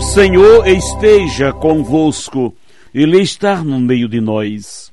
Senhor 0.00 0.66
esteja 0.66 1.52
convosco, 1.52 2.52
Ele 2.92 3.22
está 3.22 3.62
no 3.62 3.78
meio 3.78 4.08
de 4.08 4.20
nós. 4.20 4.92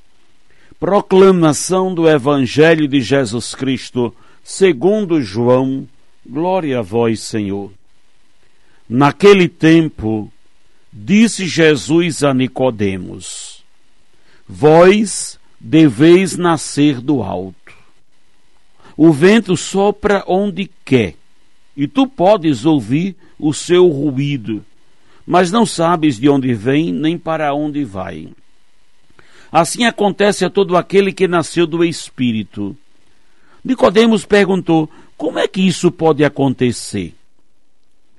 Proclamação 0.79 1.93
do 1.93 2.07
Evangelho 2.07 2.87
de 2.87 3.01
Jesus 3.01 3.55
Cristo, 3.55 4.13
segundo 4.43 5.19
João, 5.19 5.87
glória 6.23 6.77
a 6.77 6.81
vós, 6.83 7.19
Senhor. 7.21 7.71
Naquele 8.87 9.47
tempo, 9.47 10.31
disse 10.93 11.47
Jesus 11.47 12.23
a 12.23 12.31
Nicodemos: 12.31 13.63
Vós 14.47 15.39
deveis 15.59 16.37
nascer 16.37 17.01
do 17.01 17.23
alto. 17.23 17.73
O 18.95 19.11
vento 19.11 19.57
sopra 19.57 20.23
onde 20.27 20.69
quer, 20.85 21.15
e 21.75 21.87
tu 21.87 22.05
podes 22.05 22.65
ouvir 22.65 23.15
o 23.39 23.51
seu 23.51 23.87
ruído 23.87 24.63
mas 25.31 25.49
não 25.49 25.65
sabes 25.65 26.19
de 26.19 26.27
onde 26.27 26.53
vem 26.53 26.91
nem 26.91 27.17
para 27.17 27.53
onde 27.53 27.85
vai. 27.85 28.27
Assim 29.49 29.85
acontece 29.85 30.43
a 30.43 30.49
todo 30.49 30.75
aquele 30.75 31.13
que 31.13 31.25
nasceu 31.25 31.65
do 31.65 31.85
Espírito. 31.85 32.75
Nicodemos 33.63 34.25
perguntou: 34.25 34.91
Como 35.15 35.39
é 35.39 35.47
que 35.47 35.61
isso 35.61 35.89
pode 35.89 36.25
acontecer? 36.25 37.15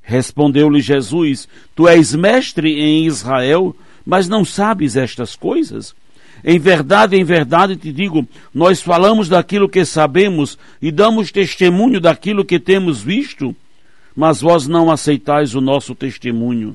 Respondeu-lhe 0.03 0.81
Jesus: 0.81 1.47
Tu 1.77 1.87
és 1.87 2.15
mestre 2.15 2.81
em 2.81 3.05
Israel, 3.05 3.77
mas 4.07 4.27
não 4.27 4.43
sabes 4.43 4.97
estas 4.97 5.37
coisas? 5.37 5.95
Em 6.43 6.59
verdade, 6.59 7.15
em 7.15 7.25
verdade 7.25 7.77
te 7.77 7.93
digo, 7.93 8.27
nós 8.55 8.81
falamos 8.81 9.29
daquilo 9.29 9.69
que 9.69 9.85
sabemos 9.85 10.57
e 10.81 10.91
damos 10.91 11.31
testemunho 11.31 12.01
daquilo 12.01 12.43
que 12.43 12.59
temos 12.59 13.03
visto, 13.03 13.55
mas 14.17 14.41
vós 14.41 14.67
não 14.67 14.91
aceitais 14.91 15.55
o 15.55 15.61
nosso 15.61 15.95
testemunho. 15.95 16.75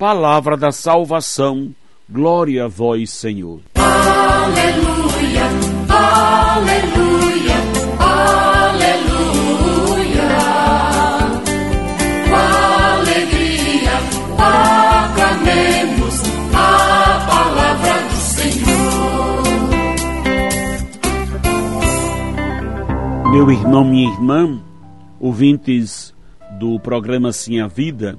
palavra 0.00 0.56
da 0.56 0.72
salvação. 0.72 1.74
Glória 2.08 2.64
a 2.64 2.68
vós, 2.68 3.10
Senhor. 3.10 3.60
Aleluia, 3.74 5.42
aleluia, 5.90 7.56
aleluia. 7.98 9.20
Com 12.30 12.34
alegria 12.34 13.92
aclamemos 14.38 16.22
a 16.54 17.26
palavra 17.28 18.00
do 18.08 18.16
Senhor. 18.16 19.42
Meu 23.32 23.50
irmão, 23.50 23.84
minha 23.84 24.10
irmã, 24.10 24.58
ouvintes 25.20 26.14
do 26.58 26.80
programa 26.80 27.32
Sim 27.32 27.60
a 27.60 27.66
Vida, 27.66 28.18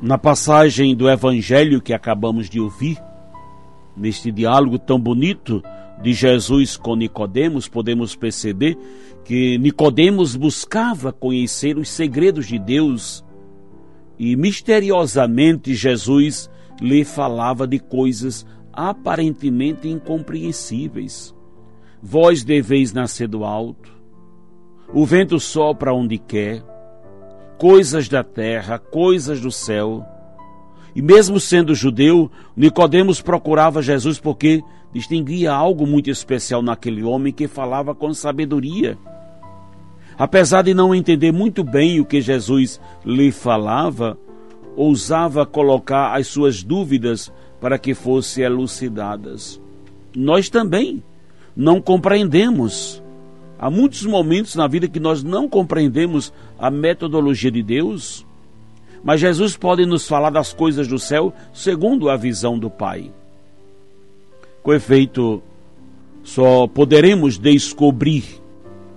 na 0.00 0.16
passagem 0.16 0.94
do 0.94 1.08
Evangelho 1.08 1.80
que 1.80 1.92
acabamos 1.92 2.48
de 2.48 2.60
ouvir, 2.60 2.98
neste 3.96 4.30
diálogo 4.30 4.78
tão 4.78 4.98
bonito 4.98 5.62
de 6.00 6.12
Jesus 6.12 6.76
com 6.76 6.94
Nicodemos, 6.94 7.68
podemos 7.68 8.14
perceber 8.14 8.78
que 9.24 9.58
Nicodemos 9.58 10.36
buscava 10.36 11.12
conhecer 11.12 11.76
os 11.76 11.88
segredos 11.88 12.46
de 12.46 12.58
Deus 12.58 13.24
e 14.18 14.36
misteriosamente 14.36 15.74
Jesus 15.74 16.48
lhe 16.80 17.04
falava 17.04 17.66
de 17.66 17.78
coisas 17.78 18.46
aparentemente 18.72 19.88
incompreensíveis. 19.88 21.34
Vós 22.00 22.44
deveis 22.44 22.92
nascer 22.92 23.26
do 23.26 23.44
alto, 23.44 23.92
o 24.94 25.04
vento 25.04 25.40
sopra 25.40 25.92
onde 25.92 26.16
quer, 26.16 26.62
coisas 27.58 28.08
da 28.08 28.22
terra, 28.22 28.78
coisas 28.78 29.40
do 29.40 29.50
céu. 29.50 30.06
E 30.94 31.02
mesmo 31.02 31.38
sendo 31.38 31.74
judeu, 31.74 32.30
Nicodemos 32.56 33.20
procurava 33.20 33.82
Jesus 33.82 34.18
porque 34.18 34.62
distinguia 34.92 35.52
algo 35.52 35.86
muito 35.86 36.08
especial 36.08 36.62
naquele 36.62 37.02
homem 37.02 37.32
que 37.32 37.46
falava 37.46 37.94
com 37.94 38.14
sabedoria. 38.14 38.96
Apesar 40.16 40.62
de 40.62 40.72
não 40.72 40.94
entender 40.94 41.32
muito 41.32 41.62
bem 41.62 42.00
o 42.00 42.04
que 42.04 42.20
Jesus 42.20 42.80
lhe 43.04 43.30
falava, 43.30 44.18
ousava 44.76 45.44
colocar 45.44 46.16
as 46.16 46.28
suas 46.28 46.62
dúvidas 46.62 47.32
para 47.60 47.78
que 47.78 47.94
fossem 47.94 48.44
elucidadas. 48.44 49.60
Nós 50.16 50.48
também 50.48 51.02
não 51.56 51.80
compreendemos 51.80 53.02
Há 53.58 53.68
muitos 53.68 54.04
momentos 54.04 54.54
na 54.54 54.68
vida 54.68 54.86
que 54.86 55.00
nós 55.00 55.22
não 55.24 55.48
compreendemos 55.48 56.32
a 56.58 56.70
metodologia 56.70 57.50
de 57.50 57.62
Deus, 57.62 58.24
mas 59.02 59.20
Jesus 59.20 59.56
pode 59.56 59.84
nos 59.84 60.06
falar 60.06 60.30
das 60.30 60.52
coisas 60.52 60.86
do 60.86 60.98
céu 60.98 61.32
segundo 61.52 62.08
a 62.08 62.16
visão 62.16 62.58
do 62.58 62.70
Pai. 62.70 63.10
Com 64.62 64.72
efeito, 64.72 65.42
só 66.22 66.66
poderemos 66.66 67.38
descobrir 67.38 68.24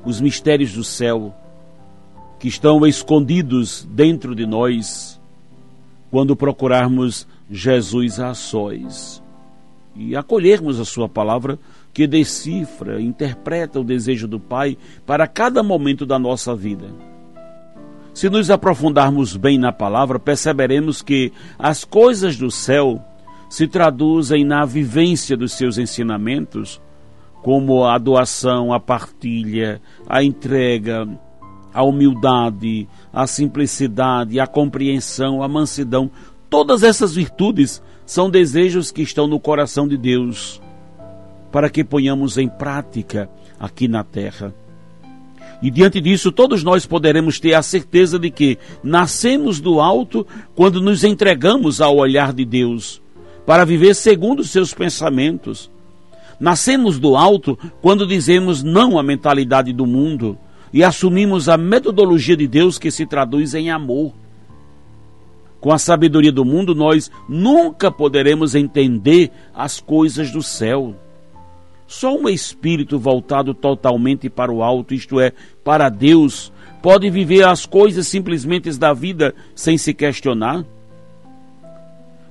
os 0.06 0.22
mistérios 0.22 0.74
do 0.74 0.84
céu 0.84 1.34
que 2.40 2.48
estão 2.48 2.86
escondidos 2.86 3.88
dentro 3.90 4.36
de 4.36 4.46
nós 4.46 5.20
quando 6.10 6.36
procurarmos 6.36 7.28
Jesus 7.50 8.20
a 8.20 8.34
sós 8.34 9.22
e 9.96 10.16
acolhermos 10.16 10.80
a 10.80 10.86
Sua 10.86 11.08
palavra 11.08 11.58
que 11.94 12.08
decifra, 12.08 13.02
interpreta 13.02 13.80
o 13.80 13.84
desejo 13.84 14.28
do 14.28 14.40
Pai 14.40 14.78
para 15.06 15.28
cada 15.28 15.62
momento 15.62 16.06
da 16.06 16.18
nossa 16.18 16.56
vida. 16.56 16.88
Se 18.14 18.30
nos 18.30 18.50
aprofundarmos 18.50 19.38
bem 19.38 19.58
na 19.58 19.72
palavra, 19.72 20.20
perceberemos 20.20 21.02
que 21.02 21.32
as 21.58 21.84
coisas 21.84 22.36
do 22.36 22.52
céu 22.52 23.02
se 23.50 23.68
traduzem 23.68 24.44
na 24.44 24.66
vivência 24.66 25.36
dos 25.36 25.54
seus 25.54 25.78
ensinamentos, 25.78 26.82
como 27.42 27.86
a 27.86 27.98
doação, 27.98 28.74
a 28.74 28.80
partilha, 28.80 29.82
a 30.08 30.24
entrega, 30.24 31.08
a 31.74 31.84
humildade, 31.84 32.88
a 33.12 33.26
simplicidade, 33.26 34.40
a 34.40 34.48
compreensão, 34.48 35.42
a 35.42 35.48
mansidão. 35.48 36.12
Todas 36.50 36.84
essas 36.84 37.16
virtudes 37.16 37.82
são 38.06 38.30
desejos 38.30 38.92
que 38.92 39.02
estão 39.02 39.26
no 39.26 39.40
coração 39.40 39.88
de 39.88 39.98
Deus 39.98 40.62
para 41.52 41.70
que 41.70 41.84
ponhamos 41.84 42.38
em 42.38 42.48
prática 42.48 43.30
aqui 43.60 43.88
na 43.88 44.04
terra. 44.04 44.54
E 45.62 45.70
diante 45.70 46.02
disso, 46.02 46.32
todos 46.32 46.64
nós 46.64 46.86
poderemos 46.88 47.40
ter 47.40 47.54
a 47.54 47.62
certeza 47.62 48.18
de 48.18 48.32
que 48.32 48.58
nascemos 48.84 49.60
do 49.60 49.80
alto 49.80 50.26
quando 50.56 50.82
nos 50.82 51.04
entregamos 51.04 51.80
ao 51.80 51.98
olhar 51.98 52.34
de 52.34 52.44
Deus, 52.44 53.02
para 53.46 53.64
viver 53.64 53.94
segundo 53.94 54.40
os 54.40 54.50
seus 54.50 54.74
pensamentos. 54.74 55.70
Nascemos 56.40 56.98
do 56.98 57.16
alto 57.16 57.58
quando 57.80 58.08
dizemos 58.08 58.64
não 58.64 58.98
à 58.98 59.04
mentalidade 59.04 59.72
do 59.72 59.86
mundo 59.86 60.36
e 60.74 60.84
assumimos 60.84 61.48
a 61.48 61.58
metodologia 61.58 62.36
de 62.36 62.48
Deus 62.48 62.80
que 62.80 62.90
se 62.90 63.06
traduz 63.06 63.54
em 63.54 63.70
amor. 63.70 64.14
Com 65.60 65.72
a 65.72 65.78
sabedoria 65.78 66.32
do 66.32 66.44
mundo, 66.44 66.74
nós 66.74 67.12
nunca 67.30 67.92
poderemos 67.92 68.56
entender 68.56 69.30
as 69.54 69.80
coisas 69.80 70.32
do 70.32 70.42
céu. 70.42 70.96
Só 71.92 72.16
um 72.16 72.30
espírito 72.30 72.98
voltado 72.98 73.54
totalmente 73.54 74.30
para 74.30 74.50
o 74.50 74.64
alto, 74.64 74.94
isto 74.94 75.20
é, 75.20 75.34
para 75.62 75.90
Deus, 75.90 76.50
pode 76.82 77.10
viver 77.10 77.46
as 77.46 77.66
coisas 77.66 78.08
simplesmente 78.08 78.72
da 78.80 78.94
vida 78.94 79.36
sem 79.54 79.78
se 79.78 79.94
questionar. 79.94 80.64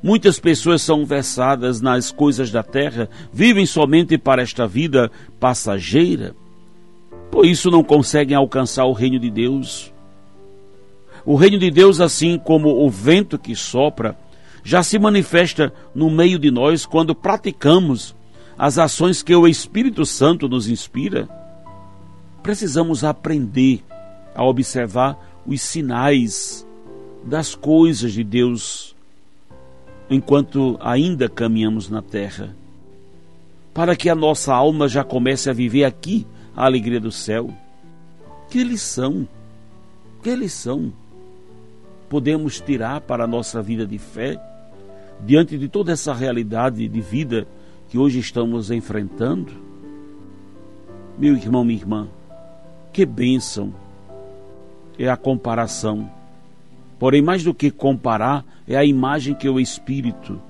Muitas 0.02 0.40
pessoas 0.40 0.80
são 0.80 1.04
versadas 1.04 1.78
nas 1.78 2.10
coisas 2.10 2.50
da 2.50 2.62
terra, 2.62 3.10
vivem 3.30 3.66
somente 3.66 4.16
para 4.16 4.40
esta 4.40 4.66
vida 4.66 5.12
passageira, 5.38 6.34
por 7.30 7.44
isso 7.44 7.70
não 7.70 7.84
conseguem 7.84 8.34
alcançar 8.34 8.86
o 8.86 8.94
reino 8.94 9.18
de 9.18 9.30
Deus. 9.30 9.92
O 11.22 11.36
reino 11.36 11.58
de 11.58 11.70
Deus, 11.70 12.00
assim 12.00 12.38
como 12.38 12.82
o 12.82 12.88
vento 12.88 13.38
que 13.38 13.54
sopra, 13.54 14.16
já 14.64 14.82
se 14.82 14.98
manifesta 14.98 15.70
no 15.94 16.08
meio 16.08 16.38
de 16.38 16.50
nós 16.50 16.86
quando 16.86 17.14
praticamos 17.14 18.18
as 18.60 18.76
ações 18.76 19.22
que 19.22 19.34
o 19.34 19.48
Espírito 19.48 20.04
Santo 20.04 20.46
nos 20.46 20.68
inspira. 20.68 21.26
Precisamos 22.42 23.02
aprender 23.02 23.82
a 24.34 24.44
observar 24.44 25.18
os 25.46 25.62
sinais 25.62 26.66
das 27.24 27.54
coisas 27.54 28.12
de 28.12 28.22
Deus 28.22 28.94
enquanto 30.10 30.76
ainda 30.78 31.26
caminhamos 31.26 31.88
na 31.88 32.02
terra, 32.02 32.54
para 33.72 33.96
que 33.96 34.10
a 34.10 34.14
nossa 34.14 34.52
alma 34.52 34.86
já 34.86 35.02
comece 35.02 35.48
a 35.48 35.54
viver 35.54 35.84
aqui 35.84 36.26
a 36.54 36.66
alegria 36.66 37.00
do 37.00 37.10
céu. 37.10 37.50
Que 38.50 38.62
lição, 38.62 39.26
que 40.22 40.36
lição 40.36 40.92
podemos 42.10 42.60
tirar 42.60 43.00
para 43.00 43.24
a 43.24 43.26
nossa 43.26 43.62
vida 43.62 43.86
de 43.86 43.96
fé 43.96 44.38
diante 45.24 45.56
de 45.56 45.66
toda 45.66 45.92
essa 45.92 46.12
realidade 46.12 46.86
de 46.86 47.00
vida 47.00 47.48
que 47.90 47.98
hoje 47.98 48.20
estamos 48.20 48.70
enfrentando? 48.70 49.52
Meu 51.18 51.36
irmão, 51.36 51.64
minha 51.64 51.80
irmã, 51.80 52.08
que 52.92 53.04
bênção 53.04 53.74
é 54.96 55.08
a 55.08 55.16
comparação. 55.16 56.08
Porém, 57.00 57.20
mais 57.20 57.42
do 57.42 57.52
que 57.52 57.68
comparar, 57.68 58.44
é 58.68 58.76
a 58.76 58.84
imagem 58.84 59.34
que 59.34 59.48
o 59.48 59.58
Espírito 59.58 60.40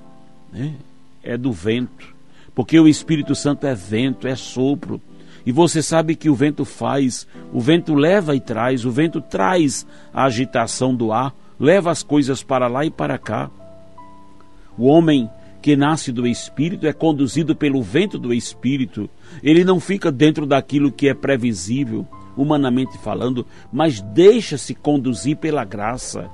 né, 0.53 0.75
é 1.23 1.39
do 1.39 1.51
vento. 1.51 2.15
Porque 2.55 2.79
o 2.79 2.87
Espírito 2.87 3.35
Santo 3.35 3.67
é 3.67 3.75
vento, 3.75 4.29
é 4.29 4.37
sopro. 4.37 5.01
E 5.47 5.51
você 5.51 5.83
sabe 5.83 6.17
que 6.17 6.29
o 6.29 6.35
vento 6.35 6.67
faz, 6.67 7.27
o 7.55 7.61
vento 7.61 7.95
leva 7.95 8.37
e 8.37 8.41
traz, 8.41 8.85
o 8.85 8.91
vento 8.91 9.19
traz 9.19 9.87
a 10.13 10.25
agitação 10.25 10.95
do 10.95 11.11
ar, 11.11 11.35
leva 11.59 11.91
as 11.91 12.03
coisas 12.03 12.43
para 12.43 12.69
lá 12.69 12.85
e 12.85 12.91
para 12.91 13.17
cá. 13.17 13.51
O 14.77 14.85
homem 14.85 15.31
que 15.61 15.77
nasce 15.77 16.11
do 16.11 16.27
Espírito 16.27 16.87
é 16.87 16.93
conduzido 16.93 17.55
pelo 17.55 17.83
vento 17.83 18.19
do 18.19 18.33
Espírito. 18.33 19.09
Ele 19.43 19.65
não 19.65 19.79
fica 19.79 20.11
dentro 20.11 20.47
daquilo 20.47 20.93
que 20.93 21.09
é 21.09 21.15
previsível 21.15 22.07
humanamente 22.37 22.97
falando, 22.99 23.47
mas 23.73 24.01
deixa-se 24.01 24.75
conduzir 24.75 25.37
pela 25.37 25.65
graça. 25.65 26.31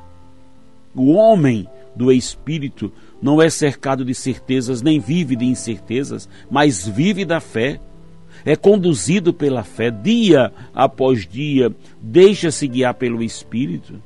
O 0.94 1.12
homem 1.12 1.66
do 1.94 2.12
espírito 2.12 2.92
não 3.20 3.40
é 3.40 3.50
cercado 3.50 4.04
de 4.04 4.14
certezas, 4.14 4.82
nem 4.82 5.00
vive 5.00 5.34
de 5.34 5.44
incertezas, 5.44 6.28
mas 6.50 6.86
vive 6.86 7.24
da 7.24 7.40
fé. 7.40 7.80
É 8.44 8.54
conduzido 8.54 9.32
pela 9.32 9.64
fé 9.64 9.90
dia 9.90 10.52
após 10.74 11.26
dia, 11.26 11.74
deixa-se 12.00 12.68
guiar 12.68 12.94
pelo 12.94 13.22
espírito. 13.22 14.00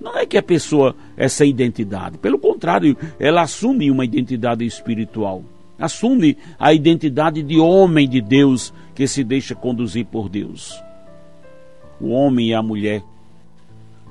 Não 0.00 0.16
é 0.16 0.24
que 0.24 0.38
a 0.38 0.42
pessoa 0.42 0.94
sem 1.28 1.50
identidade, 1.50 2.18
pelo 2.18 2.38
contrário, 2.38 2.96
ela 3.18 3.42
assume 3.42 3.90
uma 3.90 4.04
identidade 4.04 4.64
espiritual. 4.64 5.44
Assume 5.78 6.36
a 6.58 6.72
identidade 6.72 7.42
de 7.42 7.58
homem 7.58 8.08
de 8.08 8.20
Deus 8.20 8.72
que 8.94 9.06
se 9.06 9.22
deixa 9.22 9.54
conduzir 9.54 10.06
por 10.06 10.28
Deus 10.28 10.80
o 12.00 12.08
homem 12.10 12.48
e 12.48 12.54
a 12.54 12.62
mulher 12.62 13.02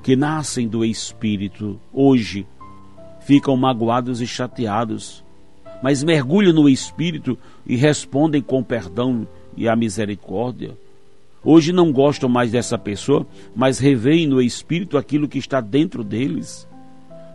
que 0.02 0.14
nascem 0.14 0.68
do 0.68 0.84
Espírito 0.84 1.78
hoje 1.92 2.46
ficam 3.20 3.56
magoados 3.56 4.20
e 4.20 4.26
chateados, 4.26 5.22
mas 5.82 6.02
mergulham 6.02 6.52
no 6.52 6.68
Espírito 6.68 7.36
e 7.66 7.76
respondem 7.76 8.40
com 8.40 8.62
perdão 8.62 9.26
e 9.56 9.68
a 9.68 9.76
misericórdia. 9.76 10.76
Hoje 11.42 11.72
não 11.72 11.92
gostam 11.92 12.28
mais 12.28 12.50
dessa 12.50 12.76
pessoa, 12.76 13.26
mas 13.54 13.78
reveem 13.78 14.26
no 14.26 14.42
Espírito 14.42 14.98
aquilo 14.98 15.28
que 15.28 15.38
está 15.38 15.60
dentro 15.60 16.04
deles. 16.04 16.68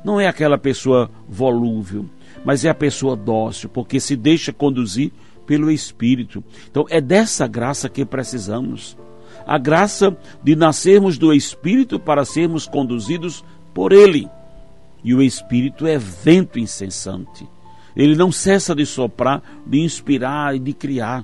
Não 0.04 0.20
é 0.20 0.28
aquela 0.28 0.58
pessoa 0.58 1.10
volúvel, 1.28 2.06
mas 2.44 2.64
é 2.64 2.70
a 2.70 2.76
pessoa 2.76 3.16
dócil, 3.16 3.70
porque 3.70 4.00
se 4.00 4.16
deixa 4.16 4.54
conduzir 4.54 5.12
pelo 5.48 5.72
Espírito. 5.72 6.44
Então 6.70 6.86
é 6.90 7.02
dessa 7.02 7.48
graça 7.48 7.90
que 7.90 8.06
precisamos 8.06 8.96
a 9.46 9.58
graça 9.58 10.16
de 10.44 10.56
nascermos 10.56 11.18
do 11.18 11.34
Espírito 11.34 12.00
para 12.00 12.26
sermos 12.26 12.68
conduzidos 12.68 13.44
por 13.74 13.92
Ele. 13.92 14.28
E 15.04 15.14
o 15.14 15.22
Espírito 15.22 15.86
é 15.86 15.98
vento 15.98 16.58
incessante. 16.58 17.48
Ele 17.96 18.16
não 18.16 18.32
cessa 18.32 18.74
de 18.74 18.86
soprar, 18.86 19.42
de 19.66 19.80
inspirar 19.80 20.56
e 20.56 20.60
de 20.60 20.74
criar. 20.74 21.24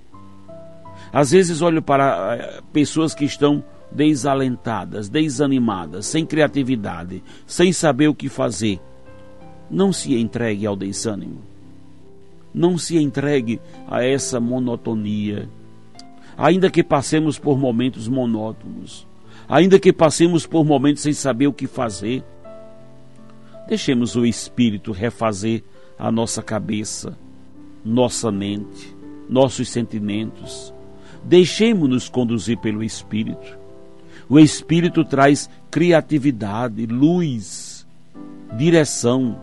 Às 1.11 1.31
vezes 1.31 1.61
olho 1.61 1.81
para 1.81 2.35
eh, 2.35 2.61
pessoas 2.71 3.13
que 3.13 3.25
estão 3.25 3.63
desalentadas, 3.91 5.09
desanimadas, 5.09 6.05
sem 6.05 6.25
criatividade, 6.25 7.23
sem 7.45 7.73
saber 7.73 8.07
o 8.07 8.15
que 8.15 8.29
fazer. 8.29 8.79
Não 9.69 9.91
se 9.91 10.15
entregue 10.15 10.65
ao 10.65 10.75
desânimo. 10.75 11.41
Não 12.53 12.77
se 12.77 12.97
entregue 12.97 13.59
a 13.87 14.03
essa 14.03 14.39
monotonia 14.39 15.49
ainda 16.37 16.71
que 16.71 16.83
passemos 16.83 17.37
por 17.37 17.57
momentos 17.57 18.07
monótonos, 18.07 19.07
ainda 19.47 19.79
que 19.79 19.93
passemos 19.93 20.45
por 20.47 20.65
momentos 20.65 21.03
sem 21.03 21.13
saber 21.13 21.45
o 21.45 21.53
que 21.53 21.67
fazer, 21.67 22.23
deixemos 23.67 24.15
o 24.15 24.25
Espírito 24.25 24.91
refazer 24.91 25.63
a 25.99 26.11
nossa 26.11 26.41
cabeça, 26.41 27.17
nossa 27.85 28.31
mente, 28.31 28.95
nossos 29.29 29.69
sentimentos. 29.69 30.73
Deixemos-nos 31.23 32.09
conduzir 32.09 32.57
pelo 32.57 32.83
Espírito. 32.83 33.59
O 34.27 34.39
Espírito 34.39 35.03
traz 35.03 35.49
criatividade, 35.69 36.85
luz, 36.85 37.85
direção. 38.57 39.37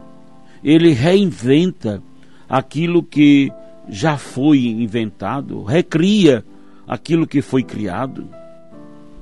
Ele 0.63 0.93
reinventa 0.93 2.03
aquilo 2.49 3.03
que 3.03 3.53
já 3.89 4.17
foi 4.17 4.67
inventado, 4.67 5.63
recria 5.63 6.45
aquilo 6.87 7.27
que 7.27 7.43
foi 7.43 7.63
criado. 7.63 8.29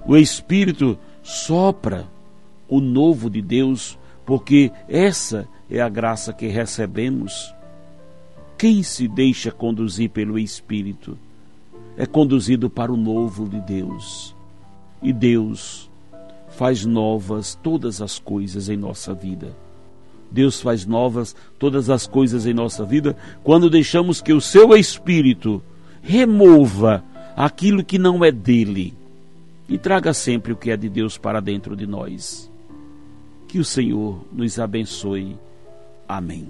O 0.07 0.17
Espírito 0.17 0.99
sopra 1.23 2.07
o 2.69 2.81
novo 2.81 3.29
de 3.29 3.43
Deus, 3.43 3.99
porque 4.25 4.71
essa 4.89 5.49
é 5.71 5.81
a 5.81 5.89
graça 5.89 6.33
que 6.33 6.47
recebemos. 6.47 7.53
Quem 8.57 8.83
se 8.83 9.07
deixa 9.07 9.51
conduzir 9.51 10.11
pelo 10.11 10.39
Espírito 10.39 11.19
é 11.97 12.07
conduzido 12.07 12.69
para 12.69 12.93
o 12.93 12.97
novo 12.97 13.49
de 13.49 13.61
Deus. 13.61 14.35
E 15.03 15.13
Deus 15.13 15.91
faz 16.51 16.85
novas 16.85 17.55
todas 17.63 18.01
as 18.01 18.19
coisas 18.19 18.69
em 18.69 18.77
nossa 18.77 19.15
vida. 19.15 19.55
Deus 20.31 20.61
faz 20.61 20.85
novas 20.85 21.37
todas 21.59 21.89
as 21.89 22.07
coisas 22.07 22.47
em 22.47 22.55
nossa 22.55 22.85
vida 22.85 23.17
quando 23.45 23.71
deixamos 23.71 24.21
que 24.21 24.33
o 24.33 24.41
seu 24.41 24.77
Espírito 24.77 25.63
remova 26.03 27.05
aquilo 27.37 27.85
que 27.85 27.99
não 27.99 28.25
é 28.25 28.33
dele 28.33 28.95
e 29.69 29.77
traga 29.77 30.13
sempre 30.13 30.53
o 30.53 30.57
que 30.57 30.71
é 30.71 30.77
de 30.77 30.89
Deus 30.89 31.19
para 31.19 31.41
dentro 31.41 31.77
de 31.77 31.87
nós. 31.87 32.51
Que 33.49 33.59
o 33.59 33.65
Senhor 33.65 34.25
nos 34.33 34.59
abençoe. 34.59 35.37
Amém. 36.09 36.49